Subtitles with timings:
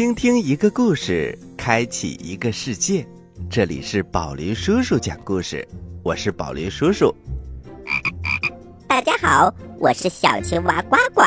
[0.00, 3.06] 倾听一个故事，开启一个世界。
[3.50, 5.68] 这里是宝林叔叔讲故事，
[6.02, 7.14] 我是宝林叔叔。
[8.88, 11.22] 大家好，我是小青蛙呱呱，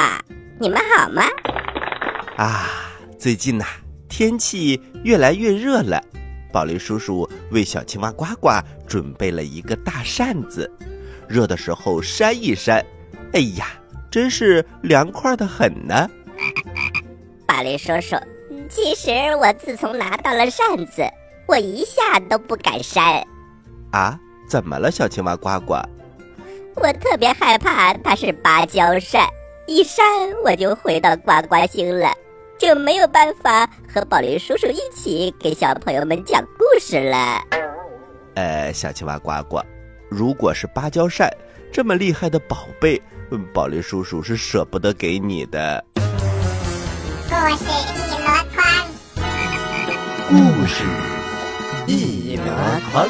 [0.59, 1.21] 你们好吗？
[2.35, 2.67] 啊，
[3.19, 3.63] 最近呐、
[4.09, 6.03] 天气越来越热了，
[6.51, 8.49] 宝林叔叔为小青蛙呱呱
[8.87, 10.67] 准备了一个大扇子，
[11.29, 12.83] 热的时候扇一扇，
[13.33, 13.67] 哎呀，
[14.09, 16.09] 真是凉快的很呢。
[17.45, 18.15] 宝林叔叔，
[18.69, 21.03] 其实我自从拿到了扇子，
[21.47, 23.25] 我一下都不敢扇，
[23.91, 25.75] 啊，怎么了，小青蛙呱呱？
[26.75, 29.27] 我特别害怕它是芭蕉扇，
[29.67, 30.03] 一扇
[30.43, 32.11] 我就回到呱呱星了，
[32.57, 37.41] 就没有办法和宝林叔叔一起给小朋友们讲故事了。
[38.35, 39.61] 呃，小青蛙呱呱，
[40.09, 41.31] 如果是芭蕉扇
[41.71, 45.83] 这么厉害的宝贝，嗯宝林叔叔是舍不得给你的。
[45.95, 48.02] 故事一箩筐，
[50.33, 50.83] 故事
[51.85, 52.43] 一箩
[52.91, 53.07] 筐。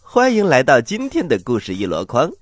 [0.00, 2.32] 欢迎来到今天的故事一箩筐。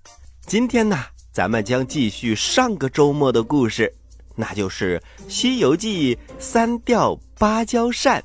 [0.47, 0.97] 今天呢，
[1.33, 3.93] 咱们将继续上个周末的故事，
[4.37, 8.23] 那就是《西游记》三调芭蕉扇。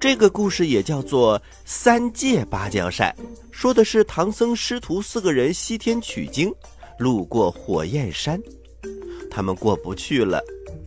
[0.00, 3.14] 这个故事也叫做《三借芭蕉扇》，
[3.50, 6.50] 说的是唐僧师徒四个人西天取经，
[6.98, 8.40] 路过火焰山，
[9.30, 10.42] 他们过不去了。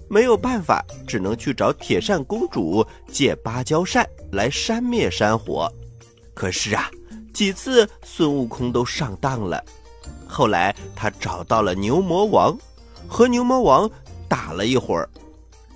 [0.07, 5.71] 没有办法，只能去找铁扇公主借芭蕉扇来扇灭山火。
[6.33, 6.89] 可是啊，
[7.33, 9.63] 几次孙悟空都上当了。
[10.27, 12.57] 后来他找到了牛魔王，
[13.07, 13.89] 和牛魔王
[14.27, 15.09] 打了一会儿。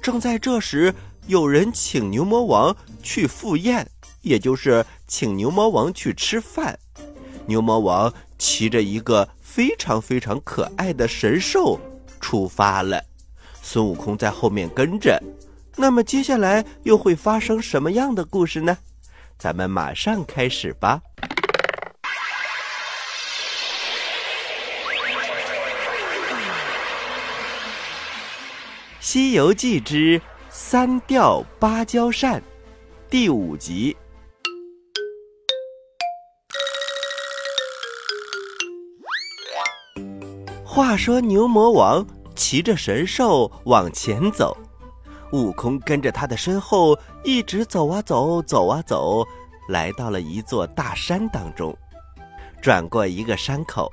[0.01, 0.93] 正在这时，
[1.27, 3.87] 有人请牛魔王去赴宴，
[4.21, 6.77] 也就是请牛魔王去吃饭。
[7.45, 11.79] 牛魔王骑着一个非常非常可爱的神兽
[12.19, 13.03] 出发了。
[13.71, 15.21] 孙悟空在后面跟着，
[15.75, 18.75] 那么接下来又会发生什么样的故事呢？
[19.37, 20.99] 咱们马上开始吧。
[28.99, 30.19] 《西游记之
[30.49, 32.41] 三调芭蕉扇》
[33.07, 33.95] 第五集。
[40.65, 42.03] 话说牛魔王
[42.39, 44.55] 骑着神兽往前走，
[45.33, 49.27] 悟空跟着他的身后一直走啊走，走啊走，
[49.67, 51.77] 来到了一座大山当中。
[52.61, 53.89] 转过一个山口，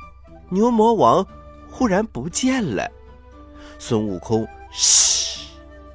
[0.48, 1.26] 牛魔王
[1.68, 2.88] 忽然不见了。
[3.80, 5.48] 孙悟空嘘，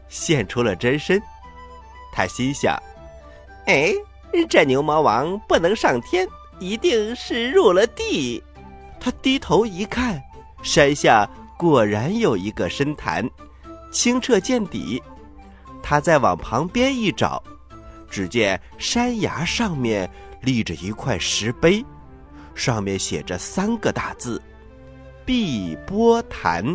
[0.10, 1.22] 现出了真身。
[2.12, 2.78] 他心想
[3.66, 3.94] ：“哎，
[4.50, 6.28] 这牛魔王不能上天，
[6.60, 8.44] 一定是入了地。”
[9.00, 10.22] 他低头一看，
[10.62, 11.28] 山下
[11.62, 13.24] 果然有一个深潭，
[13.92, 15.00] 清澈见底。
[15.84, 17.40] 他再往旁边一找，
[18.10, 20.10] 只见山崖上面
[20.42, 21.86] 立着一块石碑，
[22.56, 24.42] 上面写着三个大字
[25.24, 26.66] ：“碧波潭。”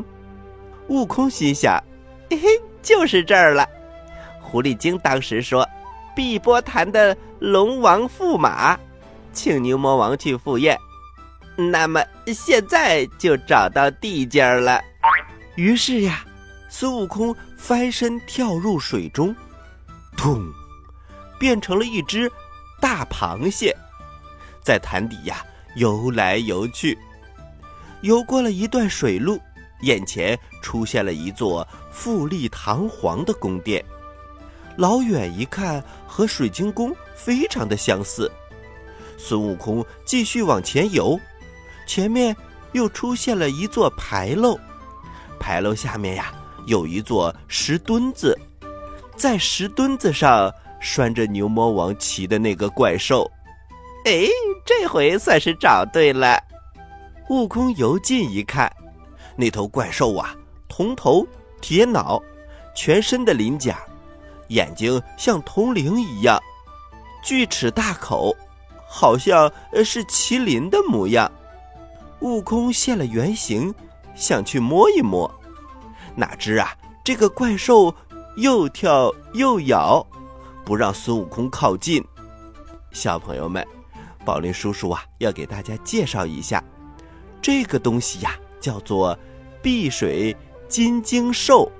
[0.86, 1.82] 悟空心想
[2.30, 2.48] ：“嘿嘿，
[2.80, 3.68] 就是这儿了。”
[4.40, 5.68] 狐狸精当时说
[6.14, 8.78] ：“碧波潭的龙王驸马，
[9.32, 10.78] 请牛魔王去赴宴。”
[11.56, 14.78] 那么现在就找到地界儿了。
[15.54, 16.22] 于是呀，
[16.68, 19.34] 孙悟空翻身跳入水中，
[20.16, 20.44] 咚，
[21.38, 22.30] 变成了一只
[22.78, 23.74] 大螃蟹，
[24.62, 25.42] 在潭底呀
[25.76, 26.98] 游来游去。
[28.02, 29.40] 游过了一段水路，
[29.80, 33.82] 眼前出现了一座富丽堂皇的宫殿，
[34.76, 38.30] 老远一看和水晶宫非常的相似。
[39.16, 41.18] 孙悟空继续往前游。
[41.86, 42.36] 前面
[42.72, 44.58] 又出现了一座牌楼，
[45.38, 46.32] 牌楼下面呀
[46.66, 48.36] 有一座石墩子，
[49.16, 53.30] 在石墩子上拴着牛魔王骑的那个怪兽。
[54.04, 54.26] 哎，
[54.64, 56.38] 这回算是找对了。
[57.28, 58.70] 悟空游近一看，
[59.36, 60.34] 那头怪兽啊，
[60.68, 61.26] 铜头
[61.60, 62.22] 铁脑，
[62.74, 63.78] 全身的鳞甲，
[64.48, 66.40] 眼睛像铜铃一样，
[67.24, 68.36] 锯齿大口，
[68.88, 69.50] 好像
[69.84, 71.30] 是麒麟的模样。
[72.20, 73.72] 悟空现了原形，
[74.14, 75.30] 想去摸一摸，
[76.14, 76.74] 哪知啊，
[77.04, 77.94] 这个怪兽
[78.36, 80.04] 又跳又咬，
[80.64, 82.02] 不让孙悟空靠近。
[82.90, 83.66] 小朋友们，
[84.24, 86.64] 宝林叔叔啊，要给大家介绍一下，
[87.42, 89.16] 这个东西呀，叫做
[89.60, 90.34] 碧水
[90.68, 91.70] 金睛兽，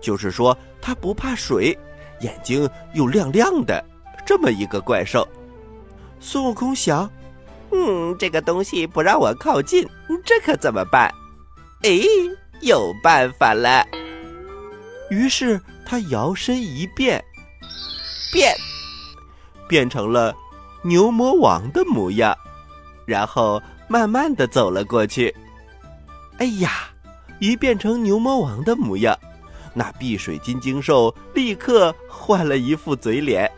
[0.00, 1.76] 就是说它不怕水，
[2.20, 3.82] 眼睛又亮亮的，
[4.26, 5.26] 这么一个怪兽。
[6.20, 7.10] 孙悟空想。
[7.72, 9.86] 嗯，这个东西不让我靠近，
[10.24, 11.12] 这可怎么办？
[11.82, 12.00] 哎，
[12.60, 13.86] 有办法了！
[15.10, 17.24] 于是他摇身一变，
[18.32, 18.54] 变，
[19.68, 20.34] 变成了
[20.82, 22.36] 牛魔王的模样，
[23.06, 25.34] 然后慢慢的走了过去。
[26.38, 26.90] 哎呀，
[27.38, 29.18] 一变成牛魔王的模样，
[29.74, 33.50] 那碧水金睛兽立刻换了一副嘴脸，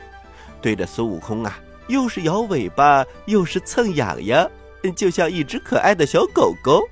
[0.60, 4.48] 对着孙悟空啊，又是摇尾巴，又是蹭痒痒，
[4.96, 6.82] 就像一只可爱的小狗狗。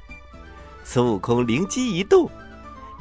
[0.85, 2.29] 孙悟空灵机一动，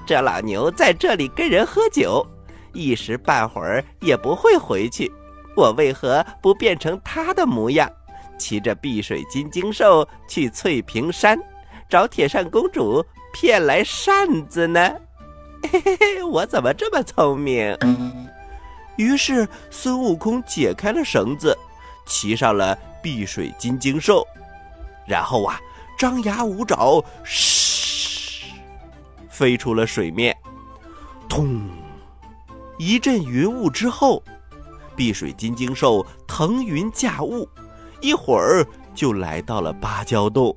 [0.05, 2.25] 这老牛在这里跟人喝酒，
[2.73, 5.11] 一时半会儿也不会回去。
[5.55, 7.91] 我为何不变成他的模样，
[8.37, 11.37] 骑着碧水金睛兽去翠屏山，
[11.89, 13.03] 找铁扇公主
[13.33, 14.93] 骗来扇子呢？
[15.71, 17.77] 嘿嘿嘿，我怎么这么聪明？
[18.95, 21.57] 于是孙悟空解开了绳子，
[22.09, 24.27] 骑上了碧水金睛兽，
[25.07, 25.57] 然后啊，
[25.97, 28.51] 张牙舞爪，嘘，
[29.29, 30.35] 飞出了水面。
[31.29, 31.69] 通，
[32.79, 34.21] 一阵云雾之后，
[34.95, 37.47] 碧水金睛兽腾云驾雾，
[38.01, 38.65] 一会儿
[38.95, 40.53] 就来到了芭蕉洞。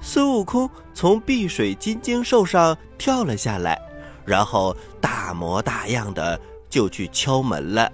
[0.00, 3.80] 孙悟空从碧水金睛兽上跳了下来，
[4.26, 6.38] 然后大模大样的
[6.68, 7.90] 就去敲门了。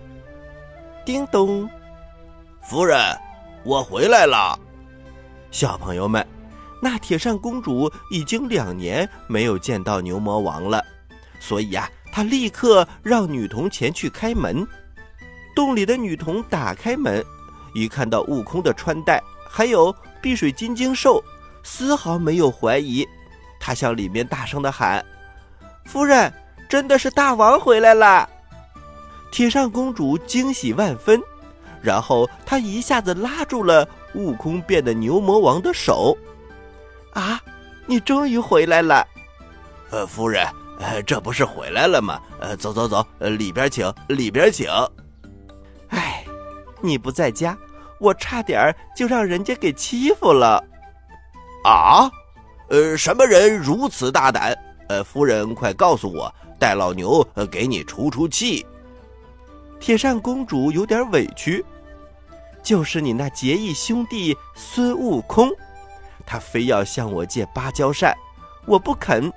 [1.07, 1.71] 叮咚，
[2.71, 2.97] 夫人，
[3.65, 4.57] 我回来了。
[5.51, 6.25] 小朋友们，
[6.81, 10.81] 那铁扇公主已经两年没有见到牛魔王了，
[11.41, 14.65] 所以呀、她立刻让女童前去开门。
[15.53, 17.25] 洞里的女童打开门，
[17.75, 21.21] 一看到悟空的穿戴，还有碧水金睛兽，
[21.65, 23.05] 丝毫没有怀疑。
[23.59, 25.05] 她向里面大声的喊
[25.87, 26.33] ：“夫人，
[26.69, 28.31] 真的是大王回来了！”
[29.33, 31.21] 铁扇公主惊喜万分，
[31.83, 36.17] 然后他一下子拉住了悟空变的牛魔王的手。
[37.15, 37.41] “啊，
[37.87, 39.07] 你终于回来了！”
[39.91, 40.47] 呃，夫人，
[40.79, 42.21] 呃，这不是回来了吗？
[42.39, 44.69] 呃，走走走，呃，里边请，里边请。
[45.89, 46.25] 哎，
[46.81, 47.57] 你不在家，
[47.99, 50.63] 我差点儿就让人家给欺负了。
[51.65, 52.11] 啊，
[52.69, 54.57] 呃，什么人如此大胆？
[54.89, 58.65] 呃，夫人，快告诉我，带老牛呃给你出出气。
[59.81, 61.65] 铁扇公主有点委屈，
[62.63, 65.51] 就是你那结义兄弟孙悟空，
[66.27, 68.15] 他非要向我借芭蕉扇，
[68.67, 69.33] 我不肯，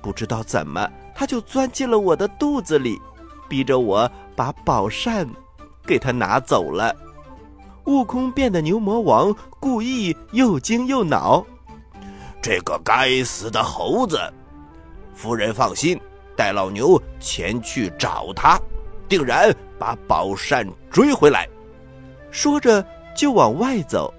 [0.00, 3.00] 不知道怎么他就钻进了我的肚子里，
[3.48, 5.28] 逼着我把宝扇
[5.84, 6.94] 给他拿走了。
[7.86, 11.44] 悟空变的牛魔王故意又惊又恼，
[12.40, 14.18] 这个该死的猴子！
[15.14, 16.00] 夫人放心，
[16.36, 18.58] 带老牛前去找他，
[19.08, 21.48] 定然把宝扇追回来。
[22.30, 22.84] 说着
[23.16, 24.12] 就往外走。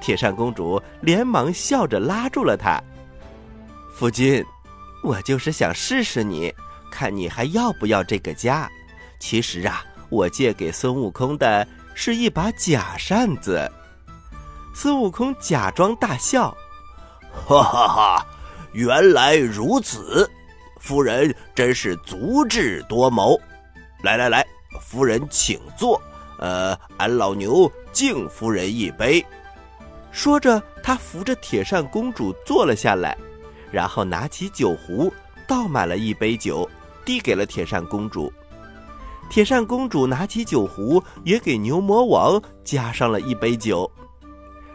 [0.00, 2.82] 铁扇公主连忙笑着拉住了他。
[3.94, 4.44] 夫君，
[5.02, 6.52] 我就是想试试你，
[6.90, 8.68] 看你还要不要这个家。
[9.18, 13.70] 其实啊，我借给孙悟空的是一把假扇子。
[14.74, 16.54] 孙悟空假装大笑，
[17.46, 18.26] 哈哈哈！
[18.72, 20.28] 原来如此，
[20.80, 23.40] 夫人真是足智多谋。
[24.02, 24.44] 来来来，
[24.80, 26.02] 夫人请坐。
[26.40, 29.22] 呃，俺老牛敬夫人一杯。
[30.10, 33.14] 说着，他扶着铁扇公主坐了下来，
[33.70, 35.12] 然后拿起酒壶
[35.46, 36.66] 倒满了一杯酒，
[37.04, 38.32] 递给了铁扇公主。
[39.28, 43.90] 铁扇公主拿起酒壶，也给牛魔王加上了一杯酒，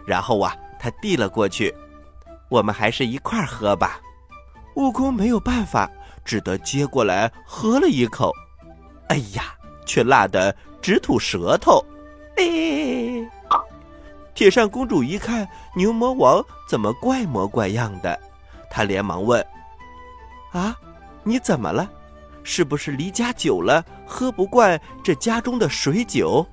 [0.06, 1.74] 然后啊，他递了过去。
[2.48, 4.00] 我们还是一块喝吧。
[4.76, 5.90] 悟空没有办法，
[6.24, 8.32] 只得接过来喝了一口。
[9.08, 11.84] 哎呀，却辣得直吐舌头。
[12.40, 13.30] 哎！
[14.34, 18.18] 铁扇公主一看牛魔王怎么怪模怪样的，
[18.70, 19.46] 她连忙问
[20.54, 20.76] ：“啊，
[21.24, 21.90] 你怎么了？
[22.42, 26.46] 是不是离家久了，喝不惯这家中的水酒？”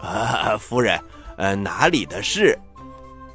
[0.00, 0.98] 啊，夫人，
[1.36, 2.58] 呃，哪里的事？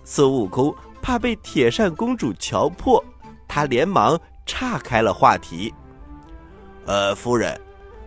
[0.03, 3.03] 孙悟空怕被铁扇公主瞧破，
[3.47, 5.71] 他连忙岔开了话题。
[6.87, 7.59] 呃，夫人，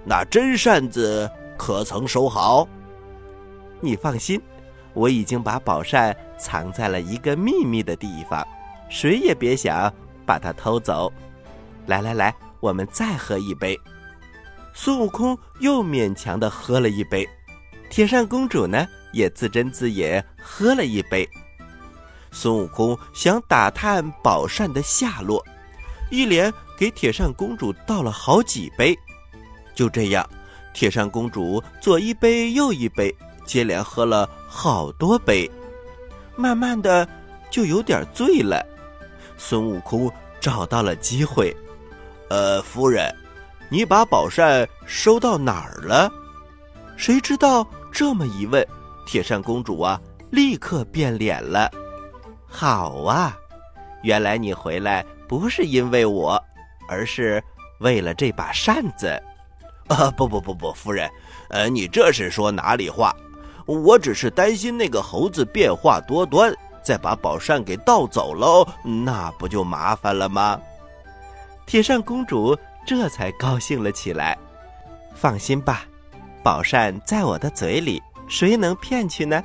[0.05, 2.67] 那真扇子可曾收好？
[3.81, 4.41] 你放心，
[4.95, 8.47] 我已经把宝扇藏在了一个秘密的地方，
[8.89, 9.93] 谁也别想
[10.27, 11.13] 把它偷走。
[11.87, 13.79] 来来来，我们再喝一杯。
[14.75, 17.29] 孙悟空又勉强的喝了一杯，
[17.91, 21.29] 铁扇公主呢也自斟自饮喝了一杯。
[22.31, 25.45] 孙悟空想打探宝扇的下落，
[26.11, 28.97] 一连给铁扇公主倒了好几杯。
[29.75, 30.29] 就这样，
[30.75, 33.15] 铁扇公主左一杯右一杯，
[33.49, 35.51] 接连喝了好多杯，
[36.37, 37.09] 慢慢的
[37.51, 38.63] 就有点醉了。
[39.39, 41.57] 孙悟空找到了机会，
[42.29, 43.11] 呃，夫人，
[43.71, 46.13] 你把宝扇收到哪儿了？”
[46.95, 48.65] 谁知道这么一问，
[49.07, 49.99] 铁扇公主啊，
[50.31, 51.71] 立刻变脸了。
[52.47, 53.35] 好啊，
[54.03, 56.39] 原来你回来不是因为我，
[56.87, 57.43] 而是
[57.81, 59.07] 为了这把扇子。
[59.89, 61.09] 啊，不不不不，夫人，
[61.49, 63.15] 呃，你这是说哪里话？
[63.69, 66.51] 我只是担心那个猴子变化多端，
[66.83, 70.59] 再把宝扇给盗走喽，那不就麻烦了吗？
[71.67, 72.57] 铁扇公主
[72.87, 74.39] 这才高兴了起来。
[75.15, 75.85] 放心吧，
[76.43, 79.45] 宝扇在我的嘴里，谁能骗去呢？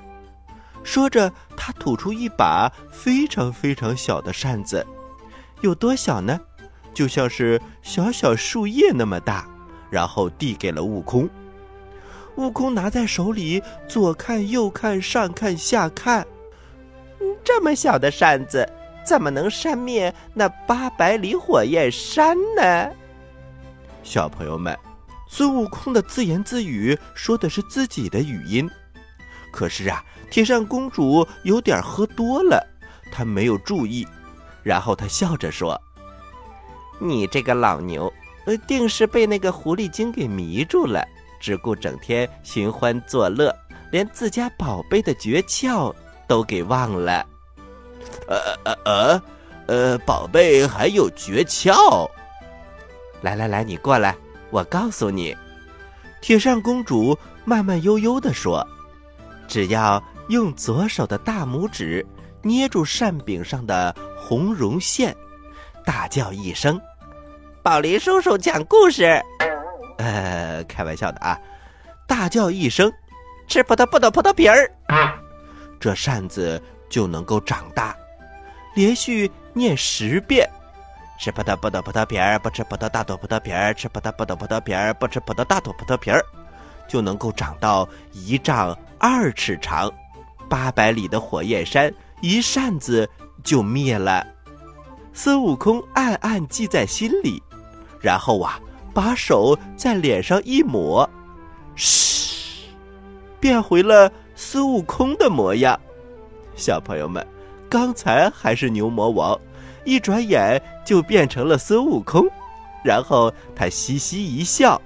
[0.86, 4.88] 说着，她吐出一把非常非常小的扇子，
[5.60, 6.40] 有多小呢？
[6.94, 9.46] 就像是小小树叶那么大，
[9.90, 11.30] 然后递给了悟空。
[12.36, 16.26] 悟空拿在手里，左看右看，上看下看，
[17.44, 18.68] 这么小的扇子，
[19.06, 22.90] 怎么能扇灭那八百里火焰山呢？
[24.02, 24.78] 小朋友们，
[25.30, 28.70] 孙悟空的自言自语说的是自己的语音，
[29.52, 32.66] 可是啊，铁扇公主有点喝多了，
[33.12, 34.08] 她没有注意，
[34.64, 35.80] 然后她笑着说
[37.00, 38.12] ：“你这个老牛，
[38.46, 41.08] 呃，定是被那个狐狸精给迷住了。”
[41.44, 43.54] 只顾整天寻欢作乐，
[43.92, 45.94] 连自家宝贝的诀窍
[46.26, 47.26] 都给忘了。
[48.30, 49.22] 呃呃呃
[49.68, 52.10] 呃，宝贝还有诀窍？
[53.22, 54.16] 来来来，你过来，
[54.52, 55.36] 我告诉你。
[56.22, 58.66] 铁扇公主慢慢悠悠地说
[59.46, 62.06] ：“只要用左手的大拇指
[62.42, 65.14] 捏住扇柄上的红绒线，
[65.84, 66.80] 大叫一声，
[67.62, 69.22] 宝林叔叔讲故事。”
[70.04, 71.40] 呃，开玩笑的啊！
[72.06, 72.92] 大叫一声，
[73.48, 74.70] 吃葡萄不吐葡萄皮儿，
[75.80, 77.96] 这扇子就能够长大。
[78.76, 80.46] 连续念十遍，
[81.18, 86.22] 吃葡萄不吐葡萄皮儿，不吃葡萄大吐葡萄皮儿，吃葡萄不吐葡萄皮儿，不吃葡萄大吐葡萄皮儿，
[86.86, 89.90] 就能够长到一丈二尺长，
[90.50, 93.10] 八百里的火焰山一扇子
[93.42, 94.28] 就灭了。
[95.14, 97.42] 孙悟空暗暗记在心里，
[98.02, 98.60] 然后啊。
[98.94, 101.10] 把手在脸上一抹，
[101.76, 102.68] 嘘，
[103.40, 105.80] 变回了孙悟空的模样。
[106.56, 107.26] 小朋友们，
[107.68, 109.40] 刚才还是牛魔王，
[109.84, 112.28] 一转眼就变成了孙悟空。
[112.84, 114.80] 然后他嘻嘻一笑，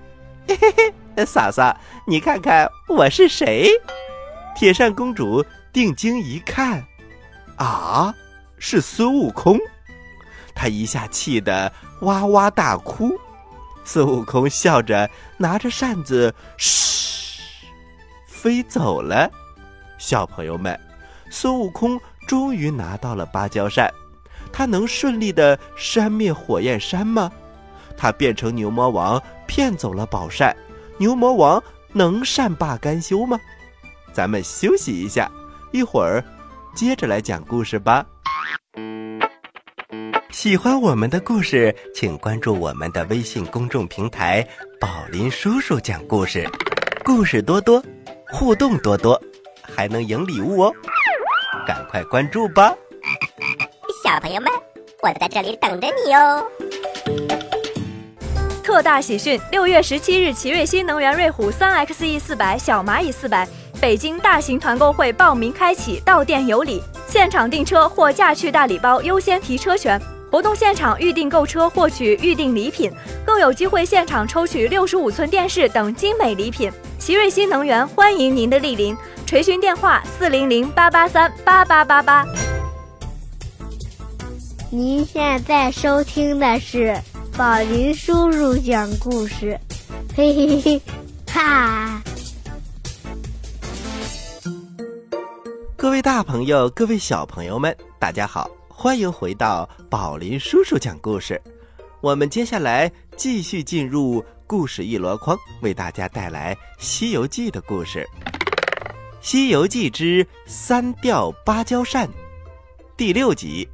[0.47, 3.69] 嘿嘿嘿，嫂嫂，你看看我是谁？
[4.55, 6.81] 铁扇公主定睛一看，
[7.57, 8.13] 啊，
[8.57, 9.59] 是孙悟空！
[10.55, 11.71] 她一下气得
[12.01, 13.11] 哇哇大哭。
[13.88, 17.39] 孙悟空笑着拿着扇子，嘘，
[18.27, 19.32] 飞走了。
[19.98, 20.77] 小朋友们，
[21.29, 23.89] 孙悟空终于拿到了芭蕉扇，
[24.51, 27.32] 他能顺利的扇灭火焰山吗？
[27.96, 30.53] 他变成牛魔王骗走了宝扇，
[30.98, 31.63] 牛魔王
[31.94, 33.39] 能善罢甘休吗？
[34.12, 35.32] 咱们休息一下，
[35.72, 36.22] 一会儿
[36.75, 38.06] 接着来讲故事吧。
[40.31, 44.46] 喜欢我们的故事，请关注我们的微信公众平台
[44.79, 46.48] “宝林叔叔讲故事”，
[47.03, 47.81] 故事多多，
[48.29, 49.19] 互动多多，
[49.62, 50.74] 还能赢礼物哦！
[51.65, 52.75] 赶快关注吧！
[54.03, 54.51] 小朋友们，
[55.01, 56.46] 我在这里等着你哦！
[58.63, 59.39] 特大喜讯！
[59.50, 63.48] 六月十七日，奇瑞新能源瑞虎三 XE 四百、小蚂蚁四百，
[63.79, 70.00] 北京大型团购会报名开启，到店有礼，现场订车或驾趣大礼包优先提车权。
[70.29, 72.91] 活动现场预订购车获取预定礼品，
[73.25, 76.72] 更有机会现场抽取六十五寸电视等精美礼品。
[77.00, 82.25] 奇瑞新能源欢迎您的莅临，垂询电话四零零八八三八八八八。
[84.69, 86.93] 您现在收听的是
[87.38, 89.57] 宝林叔叔讲故事，
[90.13, 90.81] 嘿嘿嘿，
[91.31, 92.01] 哈！
[95.77, 98.50] 各位大朋友，各位小朋友们，大家好。
[98.79, 101.41] 欢迎回到宝林叔叔讲故事，
[102.00, 108.07] 我们接下来继续进入故事一箩筐，为大家带来《西游记》的故事，
[109.19, 112.07] 《西游记之三调芭蕉扇》
[112.96, 113.67] 第六集。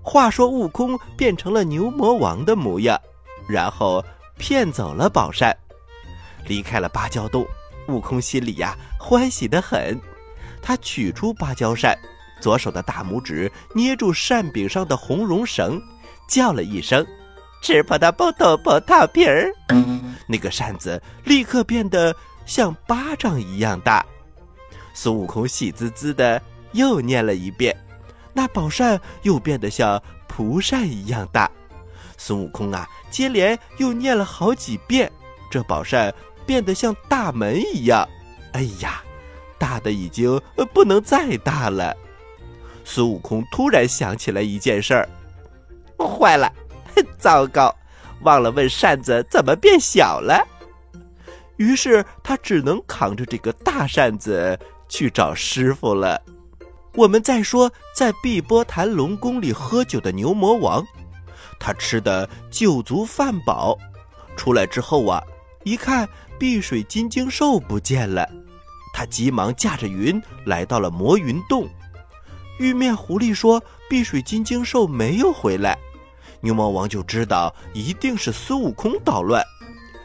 [0.00, 2.98] 话说悟空变成了牛魔王的模样，
[3.46, 4.02] 然后
[4.38, 5.54] 骗走了宝扇，
[6.46, 7.46] 离开了芭蕉洞。
[7.88, 10.00] 悟空心里呀欢喜的很，
[10.62, 11.94] 他取出芭蕉扇。
[12.40, 15.80] 左手的大拇指捏住扇柄上的红绒绳，
[16.28, 17.06] 叫了一声
[17.62, 19.52] ：“吃葡萄不吐葡萄皮儿。”
[20.26, 22.14] 那个扇子立刻变得
[22.44, 24.04] 像巴掌一样大。
[24.92, 26.40] 孙悟空喜滋滋的
[26.72, 27.74] 又念了一遍，
[28.32, 31.50] 那宝扇又变得像蒲扇一样大。
[32.16, 35.10] 孙悟空啊，接连又念了好几遍，
[35.50, 36.12] 这宝扇
[36.44, 38.06] 变得像大门一样。
[38.52, 39.02] 哎呀，
[39.56, 40.40] 大的已经
[40.74, 41.96] 不能再大了。
[42.90, 45.08] 孙悟空突然想起来一件事儿，
[45.98, 46.50] 坏了，
[47.18, 47.72] 糟糕，
[48.22, 50.42] 忘了问扇子怎么变小了。
[51.58, 56.18] 于是他只能扛着这个大扇子去找师傅了。
[56.94, 60.82] 我们再说，在碧波潭龙宫里喝酒的牛魔王，
[61.60, 63.76] 他吃的酒足饭饱，
[64.34, 65.22] 出来之后啊，
[65.62, 68.26] 一看碧水金睛兽不见了，
[68.94, 71.68] 他急忙驾着云来到了魔云洞。
[72.58, 75.78] 玉面狐狸说：“碧水金睛兽没有回来。”
[76.40, 79.44] 牛魔王就知道一定是孙悟空捣乱，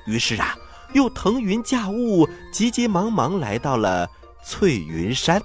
[0.05, 0.55] 于是啊。
[0.93, 4.07] 又腾云驾雾，急急忙忙来到了
[4.45, 5.41] 翠云山。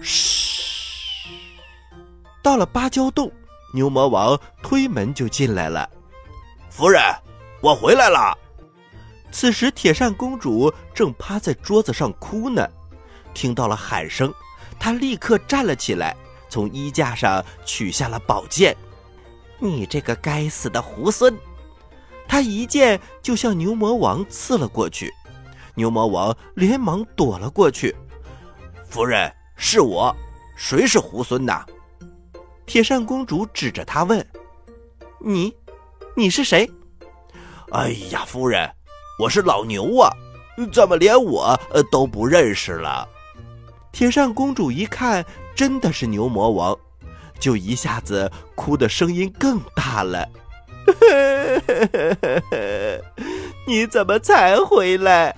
[0.00, 1.26] 嘘，
[2.40, 3.28] 到了芭蕉洞，
[3.74, 5.90] 牛魔王推门就进来了。
[6.70, 7.02] 夫人，
[7.60, 8.38] 我回来了。
[9.32, 12.64] 此时，铁扇公主正趴在桌子上哭呢，
[13.34, 14.32] 听到了喊声，
[14.82, 16.16] 他立刻站了起来，
[16.48, 18.76] 从衣架上取下了宝剑。
[19.60, 21.32] 你这个该死的猢狲！
[22.26, 25.14] 他一剑就向牛魔王刺了过去，
[25.76, 27.94] 牛魔王连忙躲了过去。
[28.84, 30.12] 夫人，是我，
[30.56, 31.64] 谁是猢狲呐？
[32.66, 34.26] 铁扇公主指着他问
[35.24, 35.54] ：“你，
[36.16, 36.68] 你是谁？”
[37.70, 38.68] 哎呀，夫人，
[39.20, 40.10] 我是老牛啊，
[40.72, 41.56] 怎么连我
[41.88, 43.08] 都不认识了？
[43.92, 45.24] 铁扇公主一看
[45.54, 46.76] 真的是牛魔王，
[47.38, 50.26] 就一下子哭的声音更大了。
[53.68, 55.36] 你怎么才回来？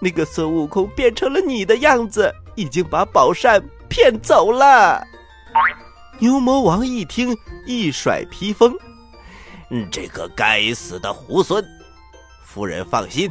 [0.00, 5.04] 那个孙悟空变成了你的样子，已经把宝扇骗走了。
[6.18, 7.36] 牛魔王一听，
[7.66, 8.76] 一甩披风
[9.90, 11.64] ：“这个该死的猢狲！
[12.44, 13.30] 夫人放心，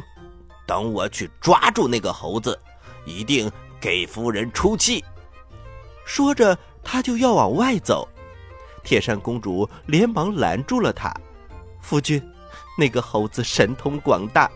[0.66, 2.58] 等我去抓住那个猴子，
[3.06, 3.50] 一定
[3.84, 5.04] 给夫人出气。”
[6.06, 8.08] 说着，他就要往外走。
[8.82, 11.14] 铁扇公主连忙拦住了他。
[11.82, 12.22] 夫君，
[12.78, 14.50] 那个猴子神通广大，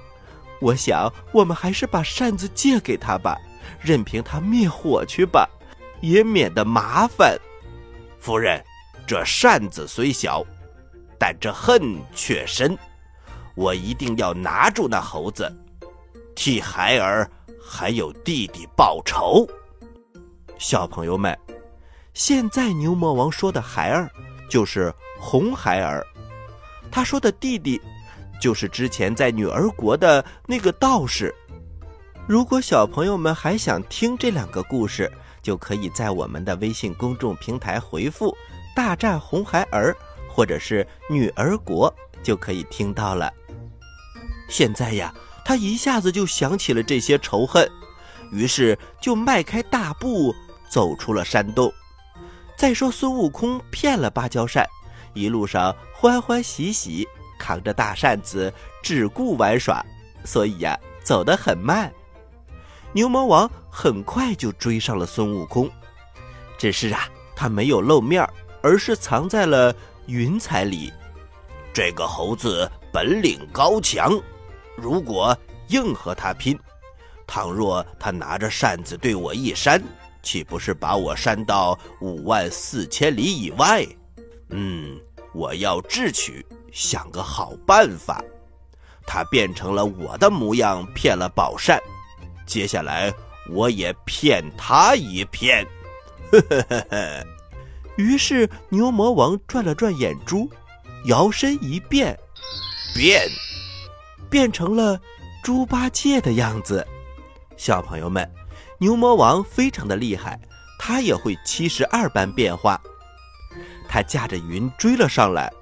[0.63, 3.37] 我想我们还是把扇子借给他吧，
[3.79, 5.47] 任凭他灭火去吧，
[6.01, 7.39] 也免得麻烦。
[8.19, 8.65] 夫人，
[9.07, 10.43] 这扇子虽小，
[11.19, 12.77] 但这恨却深，
[13.55, 15.55] 我一定要拿住那猴子，
[16.35, 17.31] 替孩儿
[17.63, 19.47] 还有弟弟报仇。
[20.59, 21.39] 小朋友们，
[22.15, 24.11] 现在牛魔王说的孩儿，
[24.51, 26.05] 就是红孩儿。
[26.91, 27.81] 他说的弟弟，
[28.41, 31.35] 就是之前在女儿国的那个道士。
[32.27, 35.11] 如果小朋友们还想听这两个故事，
[35.43, 38.37] 就可以在我们的微信公众平台回复
[38.75, 39.97] “大战红孩儿”
[40.29, 43.33] 或者是“女儿国”，就可以听到了。
[44.49, 45.15] 现在呀，
[45.49, 47.67] 他一下子就想起了这些仇恨，
[48.31, 50.35] 于是就迈开大步
[50.69, 51.73] 走出了山洞。
[52.55, 54.69] 再说孙悟空骗了芭蕉扇。
[55.15, 57.09] 一路上欢欢喜喜，
[57.39, 59.83] 扛着大扇子，只顾玩耍，
[60.23, 61.91] 所以呀，走得很慢。
[62.93, 65.67] 牛魔王很快就追上了孙悟空，
[66.59, 68.23] 只是啊，他没有露面，
[68.61, 70.93] 而是藏在了云彩里。
[71.73, 74.13] 这个猴子本领高强，
[74.81, 75.37] 如果
[75.69, 76.59] 硬和他拼，
[77.27, 79.83] 倘若他拿着扇子对我一扇，
[80.23, 83.87] 岂不是把我扇到五万四千里以外？
[84.51, 84.99] 嗯。
[85.35, 88.25] 我要智取，想个好办法。
[89.07, 91.79] 他变成了我的模样，骗了宝扇。
[92.47, 93.13] 接下来
[93.51, 95.65] 我也骗他一骗。
[96.33, 97.27] 呵呵呵呵。
[97.99, 100.51] 于是牛魔王转了转眼珠，
[101.05, 102.19] 摇身一变，
[102.95, 103.29] 变，
[104.31, 105.01] 变成了
[105.43, 106.87] 猪八戒的样子。
[107.57, 108.29] 小朋友们，
[108.79, 110.41] 牛魔王非常的厉害，
[110.79, 112.81] 他也会七十二般变化。
[113.89, 115.53] 他驾着云追了上来，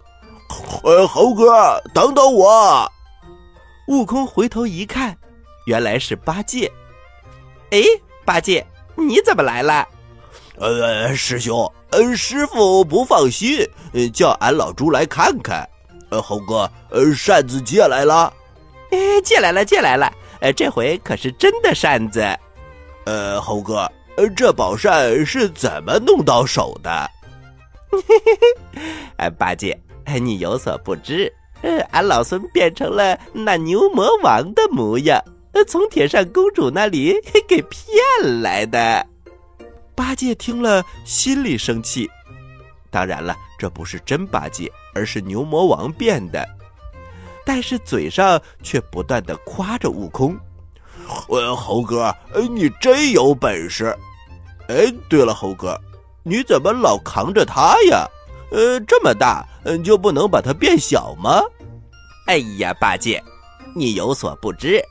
[0.82, 2.90] 呃，猴哥，等等我！
[3.88, 5.16] 悟空回头一看，
[5.66, 6.70] 原来是八戒。
[7.70, 7.80] 哎，
[8.24, 9.86] 八戒，你怎么来了？
[10.58, 13.64] 呃，师兄，呃，师傅不放心，
[14.12, 15.68] 叫俺老猪来看看。
[16.10, 18.32] 呃，猴哥，呃，扇子借来了？
[18.90, 20.12] 哎，借来了，借来了。
[20.40, 22.24] 呃，这回可是真的扇子。
[23.04, 27.10] 呃，猴哥，呃，这宝扇是怎么弄到手的？
[27.90, 28.16] 嘿嘿
[28.74, 28.82] 嘿，
[29.16, 35.22] 哎，八戒，哎，你有所不知，呃，俺老孙变成了那牛魔王的模样，
[35.66, 37.14] 从铁扇公主那里
[37.48, 39.06] 给骗来的。
[39.94, 42.10] 八戒听了，心里生气，
[42.90, 46.46] 当然了，这不是真八戒，而是牛魔王变的。
[47.46, 50.36] 但是嘴上却不断的夸着悟空
[51.30, 52.12] ：“呃，猴哥，
[52.50, 53.96] 你真有本事！
[54.68, 55.80] 哎，对了，猴哥，
[56.24, 58.04] 你怎么老扛着它呀？
[58.50, 61.40] 呃，这么大，嗯，就不能把它变小吗？”
[62.26, 63.22] 哎呀，八戒，
[63.76, 64.82] 你有所不知，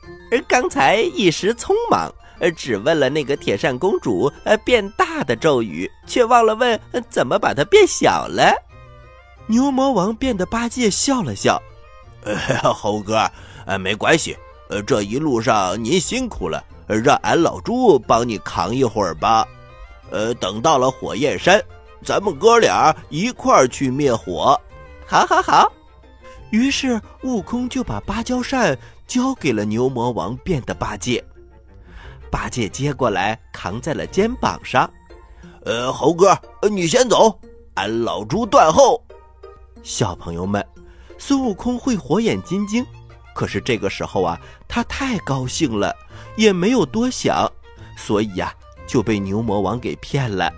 [0.48, 2.10] 刚才一时匆忙。
[2.38, 8.54] 呃，只问了那个铁扇公主呃变大的咒语，却忘了问怎么把它变小了。
[9.46, 11.62] 牛魔王变得八戒笑了笑
[12.74, 13.30] ：“猴哥，
[13.66, 14.36] 呃，没关系，
[14.68, 19.46] 呃，这一路上您辛苦了，让俺老猪帮你扛一会儿吧。
[20.10, 21.62] 呃，等到了火焰山，
[22.04, 24.60] 咱们哥俩一块儿去灭火。
[25.06, 25.72] 好，好，好。”
[26.50, 31.22] 于是悟空就把芭蕉扇交给了牛魔王变的八戒。
[32.30, 34.88] 八戒接过来，扛在了肩膀上。
[35.64, 36.38] 呃，猴哥，
[36.70, 37.36] 你先走，
[37.74, 39.02] 俺老猪断后。
[39.82, 40.64] 小朋友们，
[41.18, 42.84] 孙悟空会火眼金睛，
[43.34, 45.94] 可是这个时候啊，他太高兴了，
[46.36, 47.50] 也没有多想，
[47.96, 48.54] 所以呀，
[48.86, 50.52] 就被牛魔王给骗了。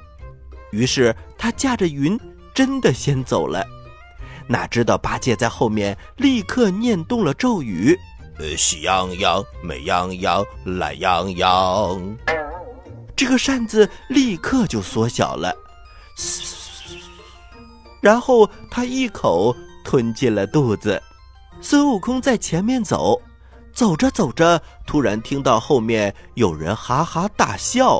[0.70, 2.18] 于是他驾着云，
[2.54, 3.64] 真的先走了。
[4.46, 7.98] 哪知道八戒在后面立刻念动了咒语。
[8.38, 12.16] 呃，喜羊羊、美羊羊、懒羊羊，
[13.16, 15.54] 这个扇子立刻就缩小了，
[18.00, 19.54] 然后他一口
[19.88, 21.03] 吞进了肚子。
[21.62, 23.18] 孙悟空在前面走，
[23.72, 27.98] 走着走着，突然听到后面有人哈哈大笑，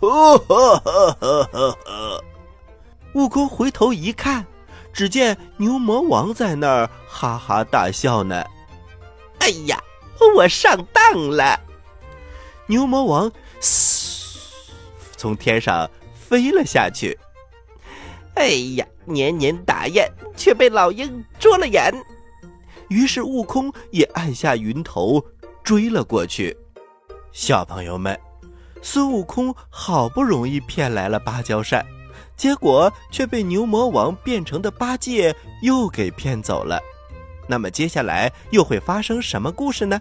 [0.00, 2.24] 呵呵呵呵呵呵。
[3.12, 4.46] 悟空回头一看，
[4.94, 8.42] 只见牛魔王在那儿哈哈大笑呢。
[9.40, 9.78] 哎呀，
[10.34, 11.60] 我上当了！
[12.66, 14.38] 牛魔王嘶，
[15.18, 17.18] 从天上飞了下去。
[18.36, 21.92] 哎呀，年年打雁，却被老鹰捉了眼。
[22.88, 25.24] 于是悟空也按下云头
[25.62, 26.56] 追了过去。
[27.32, 28.18] 小朋友们，
[28.82, 31.84] 孙悟空好不容易骗来了芭蕉扇，
[32.36, 36.80] 结果却被牛魔王变成的八戒又给骗走了。
[37.48, 40.00] 那么接下来又会发生什么故事呢？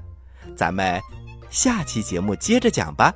[0.55, 1.01] 咱们
[1.49, 3.13] 下期节目接着讲吧。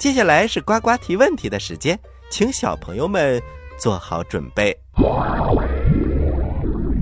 [0.00, 1.98] 接下来是呱呱提问题的时间，
[2.30, 3.40] 请小朋友们
[3.82, 4.78] 做好准备。
[4.96, 5.02] 我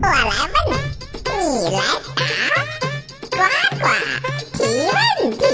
[0.00, 0.16] 来
[0.64, 0.80] 问，
[1.26, 1.78] 你来
[2.16, 2.24] 答，
[3.36, 3.36] 呱
[3.76, 3.84] 呱
[4.56, 4.96] 提问
[5.36, 5.44] 题。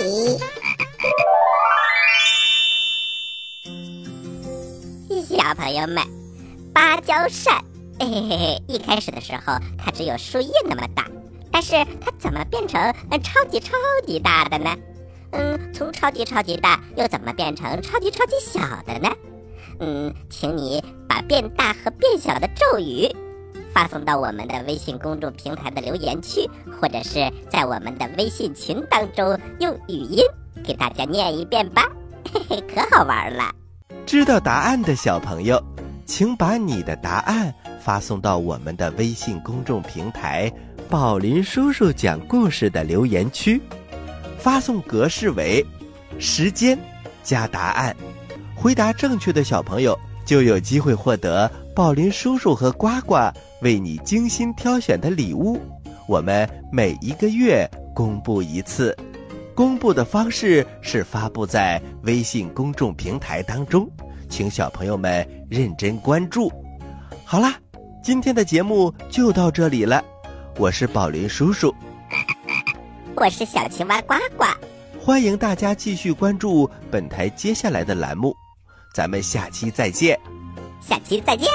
[5.25, 6.01] 小朋友们，
[6.73, 7.61] 芭蕉扇。
[7.99, 8.63] 嘿嘿嘿嘿！
[8.69, 11.09] 一开始的时候，它只有树叶那么大，
[11.51, 12.81] 但是它怎么变成
[13.25, 13.73] 超级超
[14.07, 14.77] 级大的呢？
[15.33, 19.11] 嗯，从超级超级大又怎么变成超级超级小的呢？
[19.81, 23.09] 嗯，请你把变大和变小的咒语
[23.73, 26.49] 发送到我们的微信公众平台的留言区，
[26.81, 30.23] 或者是在我们的微信群当中用语音
[30.65, 31.91] 给大家念一遍吧，
[32.33, 33.55] 嘿嘿，可好玩了。
[34.07, 35.63] 知道答案的小朋友，
[36.07, 37.53] 请把你的答案。
[37.79, 40.53] 发送到我们的微信公众平台
[40.91, 43.63] “宝林叔叔讲故事”的留言区，
[44.39, 45.65] 发送格式为
[46.19, 46.77] 时间
[47.23, 47.95] 加答案，
[48.57, 53.17] 回答正确的小朋友就有机会获得宝林叔叔和呱呱
[53.63, 55.61] 为你精心挑选的礼物。
[56.09, 58.97] 我们每一个月公布一次，
[59.55, 63.89] 公布的方式是发布在微信公众平台当中，
[64.29, 66.51] 请小朋友们认真关注。
[67.25, 67.55] 好啦。
[68.03, 70.01] 今天的节目就到这里了，
[70.59, 71.75] 我是宝林叔叔，
[73.17, 74.45] 我是小青蛙呱呱，
[75.01, 78.33] 欢迎大家继续关注本台接下来的栏目，
[78.97, 80.19] 咱们下期再见，
[80.81, 81.47] 下期再见。